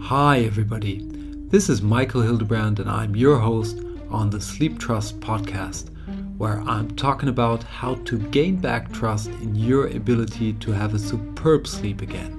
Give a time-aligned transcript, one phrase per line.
[0.00, 1.06] Hi, everybody.
[1.50, 5.90] This is Michael Hildebrand, and I'm your host on the Sleep Trust podcast,
[6.38, 10.98] where I'm talking about how to gain back trust in your ability to have a
[10.98, 12.34] superb sleep again.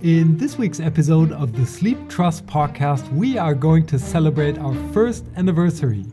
[0.00, 4.74] In this week's episode of the Sleep Trust podcast, we are going to celebrate our
[4.94, 6.06] first anniversary.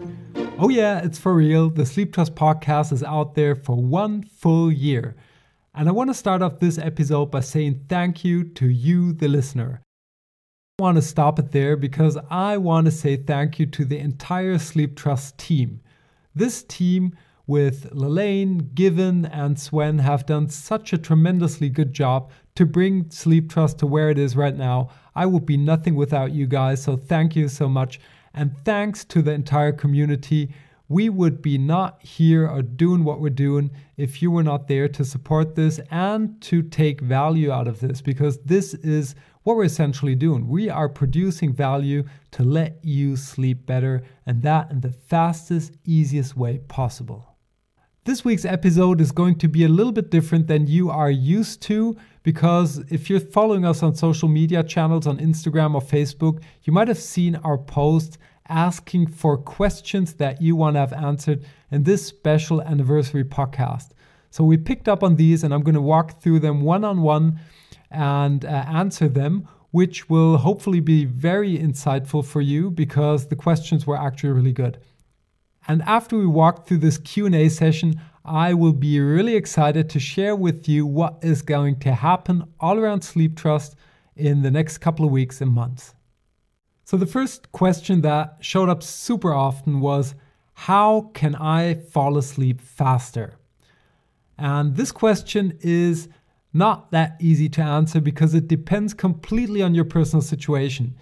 [0.57, 1.69] Oh, yeah, it's for real.
[1.69, 5.15] The Sleep Trust podcast is out there for one full year.
[5.79, 9.29] And I want to start off this episode by saying thank you to you, the
[9.29, 9.81] listener
[10.77, 13.97] I want to stop it there because I want to say thank you to the
[13.97, 15.79] entire Sleep Trust team.
[16.35, 17.15] This team
[17.47, 23.49] with Lelaine, Given, and Swen have done such a tremendously good job to bring Sleep
[23.49, 24.89] Trust to where it is right now.
[25.15, 28.01] I would be nothing without you guys, so thank you so much.
[28.33, 30.53] And thanks to the entire community.
[30.89, 34.89] We would be not here or doing what we're doing if you were not there
[34.89, 39.13] to support this and to take value out of this because this is
[39.43, 40.47] what we're essentially doing.
[40.47, 46.35] We are producing value to let you sleep better, and that in the fastest, easiest
[46.35, 47.37] way possible.
[48.05, 51.61] This week's episode is going to be a little bit different than you are used
[51.63, 56.73] to because if you're following us on social media channels on Instagram or Facebook, you
[56.73, 58.17] might have seen our post
[58.49, 63.91] asking for questions that you want to have answered in this special anniversary podcast.
[64.31, 67.01] So we picked up on these and I'm going to walk through them one on
[67.01, 67.39] one
[67.89, 73.87] and uh, answer them, which will hopefully be very insightful for you because the questions
[73.87, 74.79] were actually really good.
[75.67, 80.35] And after we walk through this Q&A session, I will be really excited to share
[80.35, 83.75] with you what is going to happen all around Sleep Trust
[84.15, 85.93] in the next couple of weeks and months.
[86.89, 90.15] So the first question that showed up super often was
[90.55, 93.35] how can I fall asleep faster?
[94.39, 96.09] And this question is
[96.51, 100.95] not that easy to answer because it depends completely on your personal situation.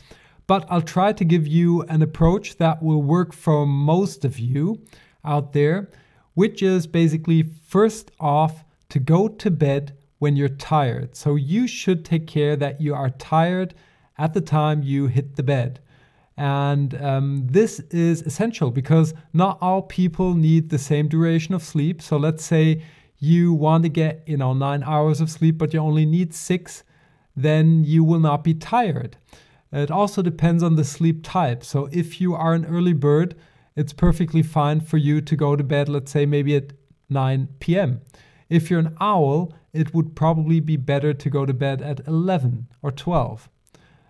[0.45, 4.81] But I'll try to give you an approach that will work for most of you
[5.23, 5.89] out there,
[6.33, 11.15] which is basically first off to go to bed when you're tired.
[11.15, 13.73] So you should take care that you are tired
[14.17, 15.79] at the time you hit the bed.
[16.37, 22.01] And um, this is essential because not all people need the same duration of sleep.
[22.01, 22.83] So let's say
[23.19, 26.83] you want to get, you know, nine hours of sleep, but you only need six,
[27.35, 29.17] then you will not be tired.
[29.71, 31.63] It also depends on the sleep type.
[31.63, 33.35] So if you are an early bird,
[33.75, 36.73] it's perfectly fine for you to go to bed, let's say maybe at
[37.09, 38.01] 9 p.m.
[38.49, 42.67] If you're an owl, it would probably be better to go to bed at 11
[42.81, 43.49] or 12.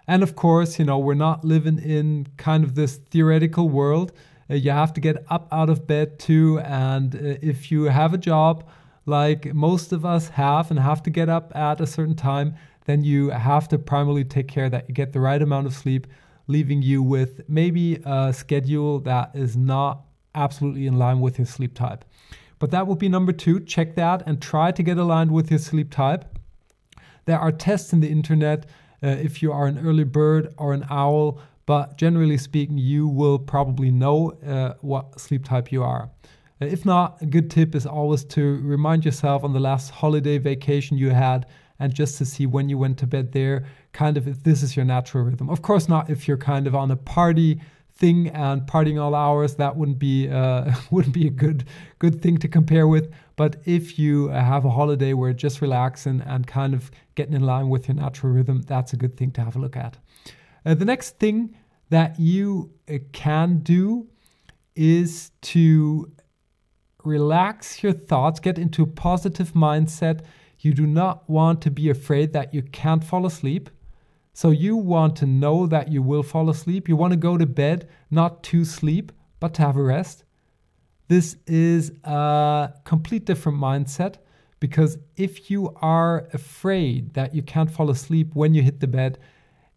[0.07, 4.13] And of course, you know, we're not living in kind of this theoretical world.
[4.49, 6.59] Uh, you have to get up out of bed too.
[6.59, 8.67] And uh, if you have a job,
[9.05, 13.03] like most of us have and have to get up at a certain time, then
[13.03, 16.07] you have to primarily take care that you get the right amount of sleep,
[16.47, 21.73] leaving you with maybe a schedule that is not absolutely in line with your sleep
[21.73, 22.05] type.
[22.59, 23.59] But that would be number two.
[23.59, 26.25] Check that and try to get aligned with your sleep type.
[27.25, 28.65] There are tests in the internet
[29.03, 33.37] uh, if you are an early bird or an owl, but generally speaking, you will
[33.37, 36.09] probably know uh, what sleep type you are.
[36.61, 40.37] Uh, if not, a good tip is always to remind yourself on the last holiday
[40.37, 41.45] vacation you had
[41.79, 44.75] and just to see when you went to bed there, kind of if this is
[44.75, 45.49] your natural rhythm.
[45.49, 47.61] Of course, not if you're kind of on a party
[47.97, 49.55] thing and partying all hours.
[49.55, 51.65] That wouldn't be uh, wouldn't be a good
[51.99, 53.11] good thing to compare with.
[53.35, 57.69] But if you have a holiday where just relaxing and kind of getting in line
[57.69, 59.97] with your natural rhythm, that's a good thing to have a look at.
[60.65, 61.55] Uh, the next thing
[61.89, 64.07] that you uh, can do
[64.75, 66.11] is to
[67.03, 70.21] relax your thoughts, get into a positive mindset.
[70.59, 73.69] You do not want to be afraid that you can't fall asleep.
[74.37, 76.87] So you want to know that you will fall asleep.
[76.87, 80.25] You want to go to bed not to sleep, but to have a rest.
[81.07, 84.17] This is a complete different mindset
[84.59, 89.17] because if you are afraid that you can't fall asleep when you hit the bed,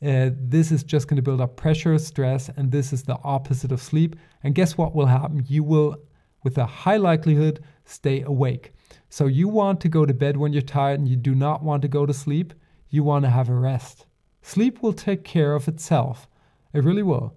[0.04, 3.72] uh, this is just going to build up pressure, stress, and this is the opposite
[3.72, 4.14] of sleep.
[4.42, 5.42] And guess what will happen?
[5.48, 5.96] You will
[6.44, 8.74] with a high likelihood stay awake.
[9.08, 11.80] So you want to go to bed when you're tired and you do not want
[11.80, 12.52] to go to sleep.
[12.90, 14.04] You want to have a rest.
[14.42, 16.28] Sleep will take care of itself.
[16.72, 17.34] It really will.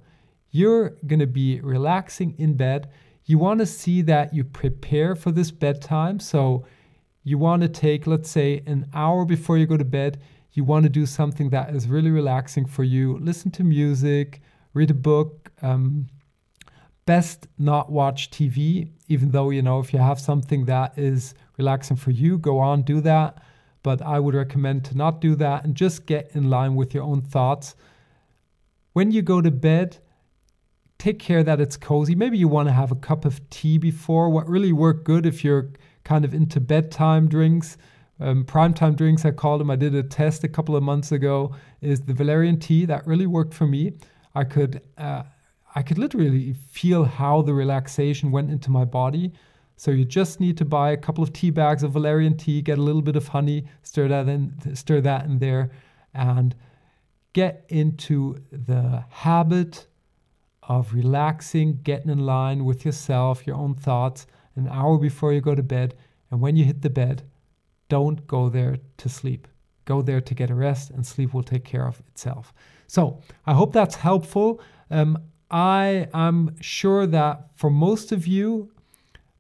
[0.52, 2.90] You're going to be relaxing in bed.
[3.26, 6.20] You want to see that you prepare for this bedtime.
[6.20, 6.66] So
[7.24, 10.22] you want to take, let's say, an hour before you go to bed.
[10.52, 13.18] You want to do something that is really relaxing for you.
[13.20, 14.42] Listen to music,
[14.74, 16.08] read a book, um,
[17.06, 21.98] best not watch TV, even though, you know, if you have something that is relaxing
[21.98, 23.42] for you, go on, do that.
[23.84, 27.04] But I would recommend to not do that and just get in line with your
[27.04, 27.76] own thoughts.
[28.94, 29.98] When you go to bed,
[30.98, 32.16] take care that it's cozy.
[32.16, 34.30] Maybe you want to have a cup of tea before.
[34.30, 35.70] What really worked good if you're
[36.04, 37.78] kind of into bedtime drinks,
[38.20, 39.70] um, primetime drinks, I call them.
[39.70, 41.54] I did a test a couple of months ago.
[41.82, 43.94] Is the valerian tea that really worked for me?
[44.36, 45.24] I could uh,
[45.76, 49.34] I could literally feel how the relaxation went into my body.
[49.84, 52.78] So you just need to buy a couple of tea bags of valerian tea, get
[52.78, 55.72] a little bit of honey, stir that in, stir that in there,
[56.14, 56.56] and
[57.34, 59.88] get into the habit
[60.70, 64.26] of relaxing, getting in line with yourself, your own thoughts,
[64.56, 65.96] an hour before you go to bed.
[66.32, 67.24] And when you hit the bed,
[67.90, 69.50] don't go there to sleep.
[69.84, 72.54] Go there to get a rest, and sleep will take care of itself.
[72.88, 74.62] So I hope that's helpful.
[74.90, 75.18] Um,
[75.52, 78.72] I am sure that for most of you,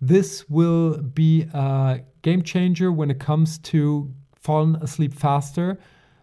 [0.07, 5.79] this will be a game changer when it comes to falling asleep faster,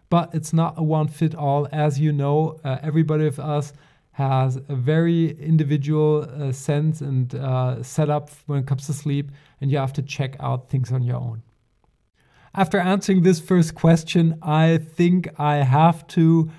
[0.09, 1.67] but it's not a one fit all.
[1.71, 3.73] As you know, uh, everybody of us
[4.11, 9.71] has a very individual uh, sense and uh, setup when it comes to sleep, and
[9.71, 11.41] you have to check out things on your own.
[12.53, 16.51] After answering this first question, I think I have to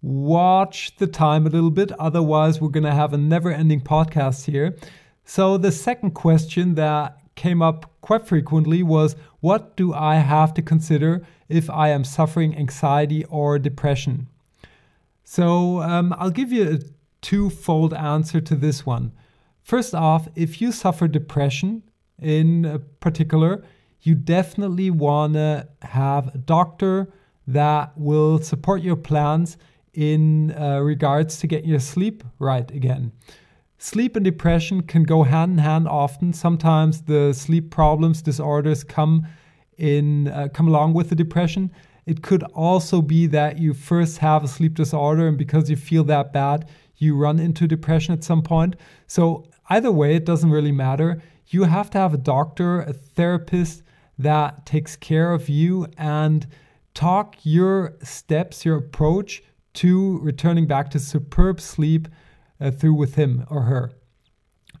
[0.00, 1.92] watch the time a little bit.
[1.92, 4.76] Otherwise, we're going to have a never ending podcast here.
[5.24, 10.62] So, the second question that came up quite frequently was What do I have to
[10.62, 14.28] consider if I am suffering anxiety or depression?
[15.24, 16.78] So, um, I'll give you a
[17.22, 19.12] twofold answer to this one.
[19.62, 21.82] First off, if you suffer depression
[22.20, 23.64] in particular,
[24.02, 27.10] you definitely want to have a doctor
[27.46, 29.56] that will support your plans
[29.94, 33.12] in uh, regards to getting your sleep right again.
[33.78, 36.32] Sleep and depression can go hand in hand often.
[36.32, 39.26] Sometimes the sleep problems, disorders come
[39.76, 41.70] in uh, come along with the depression.
[42.06, 46.04] It could also be that you first have a sleep disorder and because you feel
[46.04, 48.76] that bad, you run into depression at some point.
[49.06, 51.22] So either way, it doesn't really matter.
[51.48, 53.82] You have to have a doctor, a therapist
[54.18, 56.46] that takes care of you and
[56.94, 59.42] talk your steps, your approach
[59.74, 62.06] to returning back to superb sleep
[62.60, 63.92] uh, through with him or her.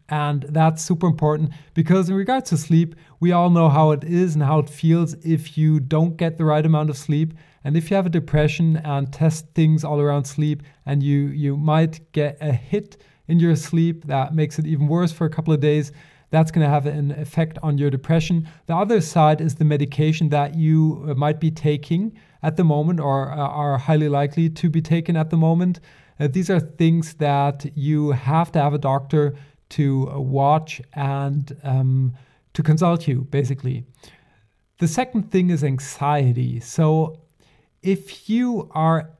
[0.08, 4.34] And that's super important because, in regards to sleep, we all know how it is
[4.34, 7.32] and how it feels if you don't get the right amount of sleep.
[7.64, 11.56] And if you have a depression and test things all around sleep, and you, you
[11.56, 12.98] might get a hit
[13.28, 15.90] in your sleep that makes it even worse for a couple of days,
[16.30, 18.46] that's going to have an effect on your depression.
[18.66, 22.12] The other side is the medication that you uh, might be taking
[22.42, 25.80] at the moment or uh, are highly likely to be taken at the moment.
[26.18, 29.34] Uh, these are things that you have to have a doctor
[29.70, 32.14] to watch and um,
[32.52, 33.84] to consult you, basically.
[34.78, 36.60] The second thing is anxiety.
[36.60, 37.20] So,
[37.82, 39.10] if you are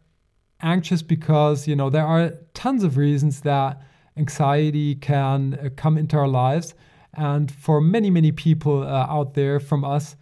[0.61, 3.81] anxious because, you know, there are tons of reasons that
[4.17, 6.75] anxiety can uh, come into our lives.
[7.14, 10.17] And for many, many people uh, out there from us,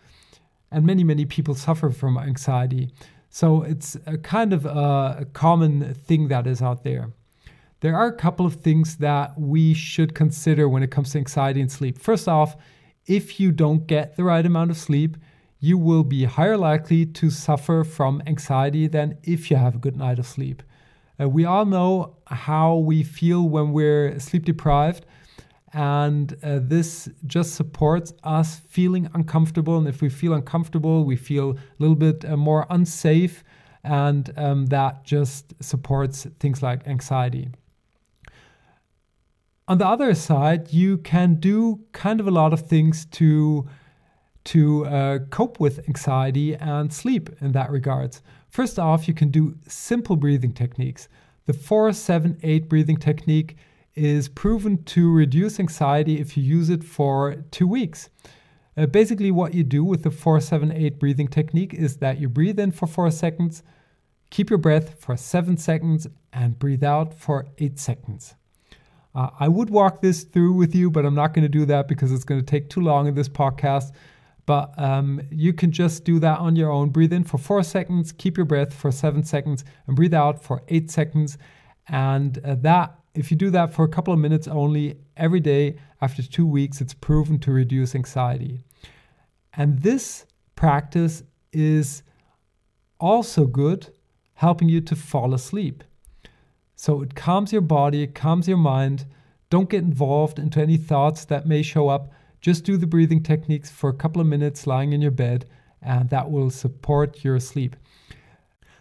[0.70, 2.90] and many, many people suffer from anxiety.
[3.34, 7.12] So it's a kind of a, common thing that is out there.
[7.80, 11.62] There are a couple of things that we should consider when it comes to anxiety
[11.62, 11.98] and sleep.
[11.98, 12.56] First off,
[13.06, 15.16] if you don't get the right amount of sleep,
[15.60, 19.96] you will be higher likely to suffer from anxiety than if you have a good
[19.96, 20.62] night of sleep.
[21.18, 25.06] Uh, we all know how we feel when we're sleep deprived
[25.72, 29.78] and uh, this just supports us feeling uncomfortable.
[29.78, 33.42] And if we feel uncomfortable we feel a little bit uh, more unsafe.
[33.84, 37.48] And um, that just supports things like anxiety.
[39.66, 43.66] On the other side you can do kind of a lot of things to
[44.44, 48.22] to uh, cope with anxiety and sleep in that regards.
[48.48, 51.08] First off you can do simple breathing techniques.
[51.46, 53.56] The 478 breathing technique
[53.94, 58.08] is proven to reduce anxiety if you use it for two weeks.
[58.76, 62.72] Uh, basically, what you do with the 478 breathing technique is that you breathe in
[62.72, 63.62] for four seconds,
[64.30, 68.34] keep your breath for seven seconds, and breathe out for eight seconds.
[69.14, 71.86] Uh, I would walk this through with you, but I'm not going to do that
[71.86, 73.92] because it's going to take too long in this podcast.
[74.46, 76.88] But um, you can just do that on your own.
[76.88, 80.62] Breathe in for four seconds, keep your breath for seven seconds, and breathe out for
[80.68, 81.36] eight seconds.
[81.88, 85.76] And uh, that if you do that for a couple of minutes only every day
[86.00, 88.60] after two weeks, it's proven to reduce anxiety.
[89.54, 90.26] And this
[90.56, 92.02] practice is
[92.98, 93.92] also good,
[94.34, 95.84] helping you to fall asleep.
[96.74, 99.04] So it calms your body, it calms your mind.
[99.50, 102.10] Don't get involved into any thoughts that may show up.
[102.40, 105.46] Just do the breathing techniques for a couple of minutes lying in your bed,
[105.80, 107.76] and that will support your sleep.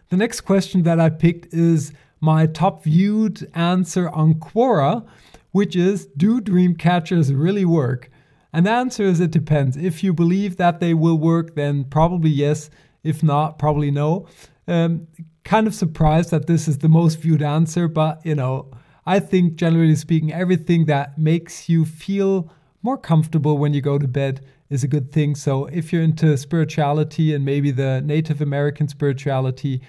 [0.10, 5.06] The next question that I picked is my top viewed answer on Quora,
[5.52, 8.10] which is Do dream catchers really work?
[8.54, 9.76] And the answer is it depends.
[9.76, 12.70] If you believe that they will work, then probably yes.
[13.04, 14.28] If not, probably no.
[14.68, 15.08] Um,
[15.44, 18.72] kind of surprised that this is the most viewed answer, but you know,
[19.06, 22.52] I think generally speaking, everything that makes you feel
[22.84, 25.36] more comfortable when you go to bed is a good thing.
[25.36, 29.82] So if you're into spirituality and maybe the Native American spirituality,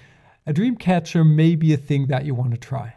[0.45, 2.95] a dream catcher may be a thing that you want to try.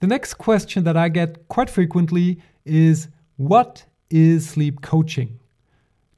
[0.00, 5.38] The next question that I get quite frequently is what is sleep coaching?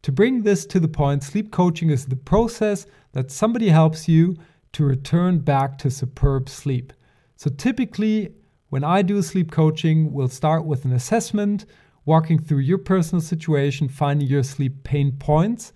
[0.02, 4.36] To bring this to the point, sleep coaching is the process that somebody helps you
[4.72, 6.92] to return back to superb sleep.
[7.36, 8.34] So typically,
[8.70, 11.66] when I do sleep coaching, we'll start with an assessment,
[12.04, 15.72] walking through your personal situation, finding your sleep pain points.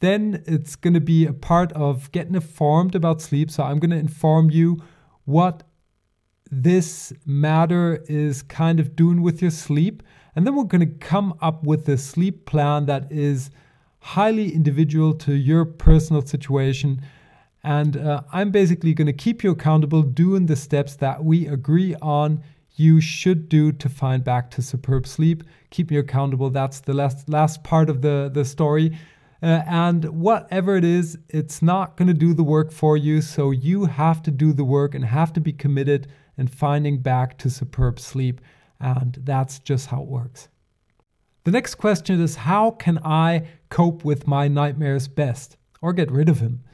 [0.00, 3.50] Then it's going to be a part of getting informed about sleep.
[3.50, 4.82] So I'm going to inform you
[5.24, 5.64] what
[6.50, 10.02] this matter is kind of doing with your sleep.
[10.34, 13.50] And then we're going to come up with a sleep plan that is
[14.00, 17.02] highly individual to your personal situation.
[17.64, 21.94] And uh, I'm basically going to keep you accountable doing the steps that we agree
[22.00, 22.42] on
[22.76, 25.42] you should do to find back to superb sleep.
[25.70, 26.48] Keep me accountable.
[26.48, 28.96] That's the last, last part of the, the story.
[29.42, 33.20] Uh, and whatever it is, it's not going to do the work for you.
[33.20, 37.38] So you have to do the work and have to be committed in finding back
[37.38, 38.40] to superb sleep.
[38.80, 40.48] And that's just how it works.
[41.44, 46.28] The next question is How can I cope with my nightmares best or get rid
[46.28, 46.64] of them?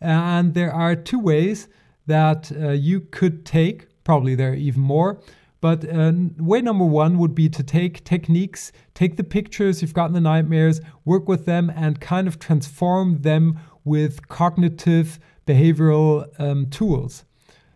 [0.00, 1.68] And there are two ways
[2.06, 5.20] that uh, you could take, probably there are even more.
[5.62, 10.12] But uh, way number one would be to take techniques, take the pictures you've gotten
[10.12, 17.24] the nightmares, work with them, and kind of transform them with cognitive behavioral um, tools.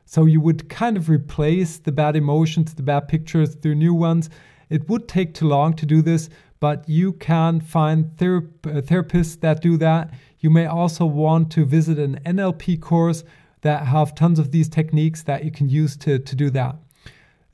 [0.04, 4.30] So you would kind of replace the bad emotions, the bad pictures through new ones.
[4.68, 6.28] It would take too long to do this,
[6.58, 8.42] but you can find uh,
[8.82, 10.12] therapists that do that.
[10.40, 13.22] You may also want to visit an NLP course
[13.60, 16.76] that have tons of these techniques that you can use to, to do that.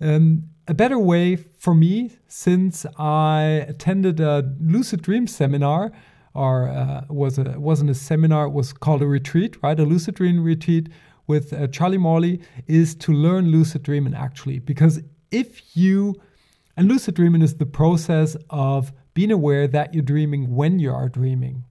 [0.02, 5.92] Um, a better way for me, since I attended a lucid dream seminar,
[6.34, 9.78] or uh, was a wasn't a seminar, it was called a retreat, right?
[9.78, 10.88] A lucid dream retreat
[11.26, 16.14] with uh, Charlie Morley, is to learn lucid dreaming actually, because if you
[16.76, 21.08] and lucid dreaming is the process of being aware that you're dreaming when you are
[21.08, 21.64] dreaming.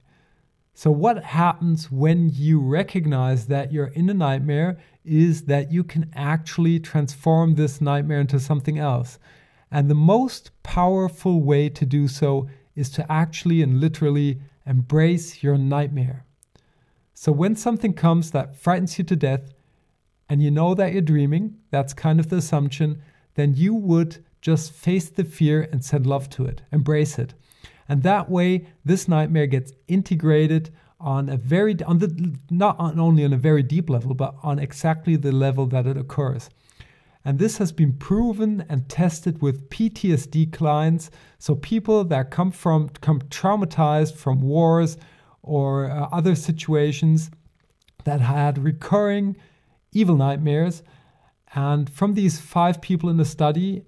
[0.82, 6.10] So, what happens when you recognize that you're in a nightmare is that you can
[6.16, 9.20] actually transform this nightmare into something else.
[9.70, 15.56] And the most powerful way to do so is to actually and literally embrace your
[15.56, 16.26] nightmare.
[17.14, 19.54] So, when something comes that frightens you to death,
[20.28, 23.04] and you know that you're dreaming, that's kind of the assumption,
[23.36, 27.36] then you would just face the fear and send love to it, embrace it.
[27.92, 30.70] And that way, this nightmare gets integrated
[31.02, 34.60] on a very on the not on only on a very deep level, but on
[34.60, 36.50] exactly the level that it occurs.
[37.26, 42.88] And this has been proven and tested with PTSD clients, so people that come from
[43.02, 44.96] come traumatized from wars
[45.42, 47.30] or uh, other situations
[48.06, 49.36] that had recurring
[49.92, 50.82] evil nightmares.
[51.54, 53.84] And from these five people in the study,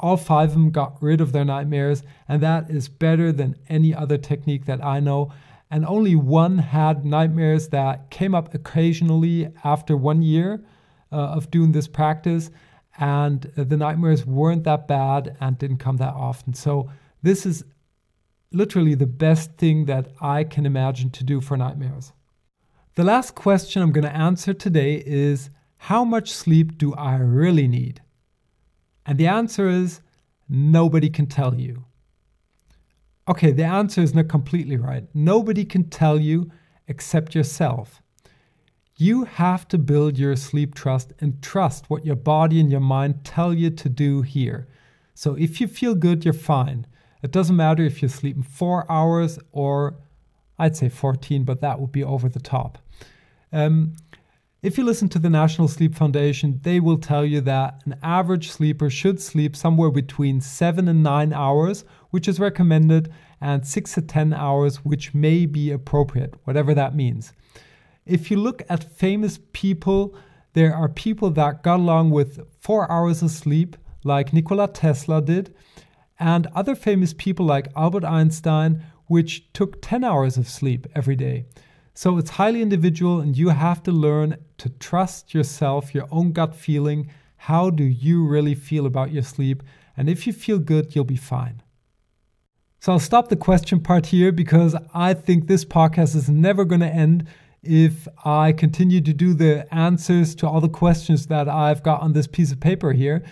[0.00, 3.94] all five of them got rid of their nightmares, and that is better than any
[3.94, 5.32] other technique that I know.
[5.70, 10.64] And only one had nightmares that came up occasionally after one year
[11.10, 12.50] uh, of doing this practice,
[12.98, 16.52] and the nightmares weren't that bad and didn't come that often.
[16.54, 16.90] So,
[17.22, 17.64] this is
[18.52, 22.12] literally the best thing that I can imagine to do for nightmares.
[22.94, 27.66] The last question I'm going to answer today is How much sleep do I really
[27.66, 28.02] need?
[29.06, 30.00] And the answer is
[30.48, 31.84] nobody can tell you.
[33.28, 35.04] Okay, the answer is not completely right.
[35.14, 36.50] Nobody can tell you
[36.88, 38.02] except yourself.
[38.96, 43.24] You have to build your sleep trust and trust what your body and your mind
[43.24, 44.68] tell you to do here.
[45.14, 46.86] So if you feel good, you're fine.
[47.22, 49.96] It doesn't matter if you're sleeping four hours or
[50.58, 52.78] I'd say 14, but that would be over the top.
[53.52, 53.94] Um,
[54.62, 58.48] if you listen to the National Sleep Foundation, they will tell you that an average
[58.48, 64.02] sleeper should sleep somewhere between 7 and 9 hours, which is recommended, and 6 to
[64.02, 67.32] 10 hours, which may be appropriate, whatever that means.
[68.06, 70.14] If you look at famous people,
[70.52, 75.52] there are people that got along with 4 hours of sleep, like Nikola Tesla did,
[76.20, 81.46] and other famous people like Albert Einstein which took 10 hours of sleep every day.
[81.94, 86.54] So it's highly individual, and you have to learn to trust yourself, your own gut
[86.54, 87.10] feeling.
[87.36, 89.62] How do you really feel about your sleep?
[89.96, 91.62] And if you feel good, you'll be fine.
[92.80, 96.80] So I'll stop the question part here because I think this podcast is never going
[96.80, 97.28] to end
[97.62, 102.12] if I continue to do the answers to all the questions that I've got on
[102.12, 103.22] this piece of paper here.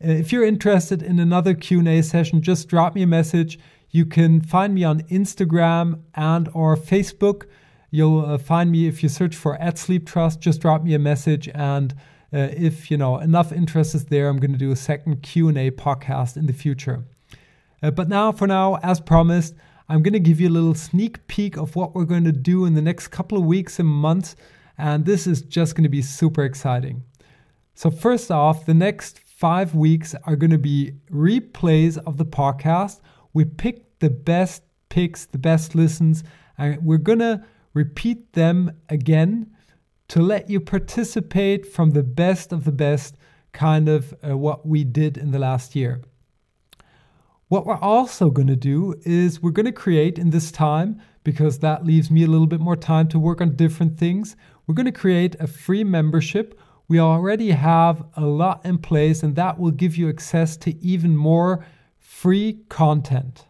[0.00, 3.58] If you're interested in another Q&A session, just drop me a message.
[3.90, 7.44] You can find me on Instagram and or Facebook.
[7.90, 10.40] You'll uh, find me if you search for at Sleep Trust.
[10.40, 11.92] Just drop me a message, and
[12.32, 15.70] uh, if you know enough interest is there, I'm going to do a second Q&A
[15.72, 17.04] podcast in the future.
[17.82, 19.54] Uh, but now, for now, as promised,
[19.88, 22.64] I'm going to give you a little sneak peek of what we're going to do
[22.64, 24.36] in the next couple of weeks and months.
[24.78, 27.02] And this is just going to be super exciting.
[27.74, 33.00] So, first off, the next five weeks are going to be replays of the podcast.
[33.32, 36.22] We picked the best picks, the best listens,
[36.56, 37.42] and we're going to
[37.74, 39.50] repeat them again
[40.08, 43.16] to let you participate from the best of the best
[43.52, 46.00] kind of uh, what we did in the last year.
[47.48, 51.58] What we're also going to do is we're going to create in this time, because
[51.58, 54.36] that leaves me a little bit more time to work on different things,
[54.66, 56.58] we're going to create a free membership.
[56.86, 61.16] We already have a lot in place, and that will give you access to even
[61.16, 61.64] more
[61.98, 63.46] free content.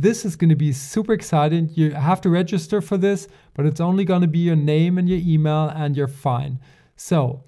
[0.00, 1.68] This is going to be super exciting.
[1.74, 5.06] You have to register for this, but it's only going to be your name and
[5.06, 6.58] your email, and you're fine.
[6.96, 7.44] So,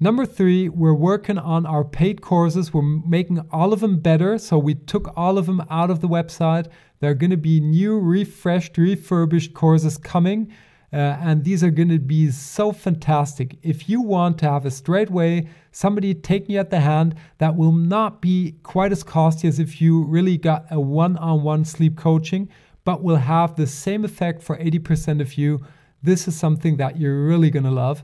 [0.00, 2.72] Number three, we're working on our paid courses.
[2.72, 4.38] We're making all of them better.
[4.38, 6.68] So we took all of them out of the website.
[7.00, 10.52] There are going to be new, refreshed, refurbished courses coming.
[10.92, 13.58] Uh, and these are going to be so fantastic.
[13.62, 17.56] If you want to have a straight way, somebody take you at the hand, that
[17.56, 21.64] will not be quite as costly as if you really got a one on one
[21.64, 22.48] sleep coaching,
[22.84, 25.60] but will have the same effect for 80% of you.
[26.02, 28.02] This is something that you're really going to love.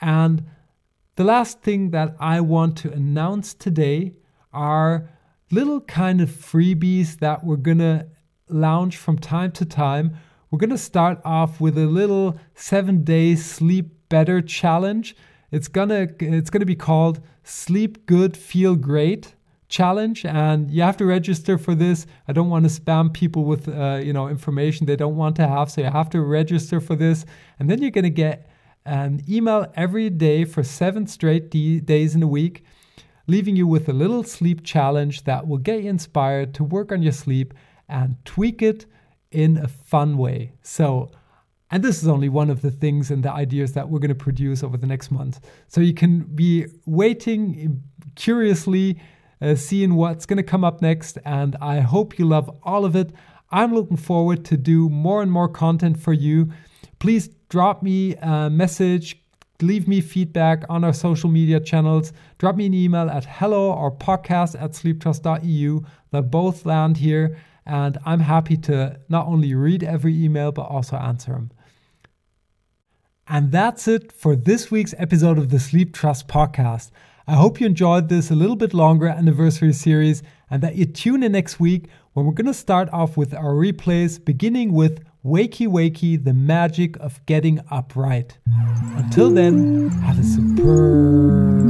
[0.00, 0.44] And
[1.16, 4.12] the last thing that I want to announce today
[4.52, 5.08] are
[5.50, 8.06] little kind of freebies that we're going to
[8.48, 10.16] launch from time to time.
[10.52, 15.16] We're going to start off with a little 7-day sleep better challenge.
[15.50, 19.34] It's going to it's going to be called Sleep Good Feel Great
[19.70, 20.26] challenge.
[20.26, 22.06] And you have to register for this.
[22.28, 25.48] I don't want to spam people with uh, you know information they don't want to
[25.48, 27.24] have so you have to register for this.
[27.58, 28.46] And then you're going to get
[28.84, 32.62] an email every day for seven straight d- days in a week,
[33.26, 37.02] leaving you with a little sleep challenge that will get you inspired to work on
[37.02, 37.54] your sleep
[37.88, 38.84] and tweak it
[39.32, 40.52] in a fun way.
[40.62, 41.10] So,
[41.70, 44.14] and this is only one of the things and the ideas that we're going to
[44.14, 45.40] produce over the next month.
[45.68, 47.82] So you can be waiting
[48.14, 49.00] curiously,
[49.40, 51.18] uh, seeing what's going to come up next.
[51.24, 53.12] And I hope you love all of it.
[53.50, 56.52] I'm looking forward to do more and more content for you.
[56.98, 59.22] Please drop me a message,
[59.60, 63.90] leave me feedback on our social media channels, drop me an email at hello or
[63.90, 65.80] podcast at sleeptrust.eu.
[66.10, 70.96] They'll both land here, and I'm happy to not only read every email but also
[70.96, 71.50] answer them.
[73.28, 76.90] And that's it for this week's episode of the Sleep Trust podcast.
[77.26, 81.22] I hope you enjoyed this a little bit longer anniversary series and that you tune
[81.22, 85.68] in next week when we're going to start off with our replays, beginning with Wakey
[85.68, 88.38] Wakey, the magic of getting upright.
[88.96, 91.62] Until then, have a superb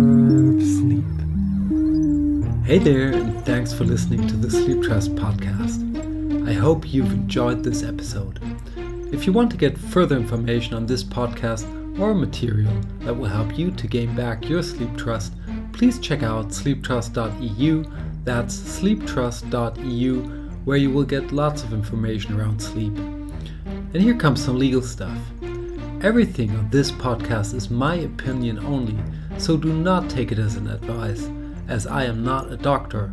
[0.62, 1.04] sleep.
[2.66, 3.12] Hey there,
[3.44, 6.48] thanks for listening to the Sleep Trust podcast.
[6.48, 8.38] I hope you've enjoyed this episode.
[9.12, 11.66] If you want to get further information on this podcast
[11.98, 15.32] or material that will help you to gain back your sleep trust,
[15.72, 17.84] please check out sleeptrust.eu.
[18.22, 20.20] That's sleeptrust.eu,
[20.64, 22.96] where you will get lots of information around sleep.
[22.96, 25.18] And here comes some legal stuff.
[26.02, 28.96] Everything on this podcast is my opinion only,
[29.36, 31.28] so do not take it as an advice,
[31.66, 33.12] as I am not a doctor,